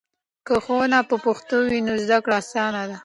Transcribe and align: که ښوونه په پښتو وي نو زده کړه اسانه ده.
که 0.47 0.55
ښوونه 0.63 0.99
په 1.09 1.15
پښتو 1.25 1.55
وي 1.69 1.79
نو 1.87 1.93
زده 2.03 2.17
کړه 2.23 2.35
اسانه 2.41 2.81
ده. 2.89 2.97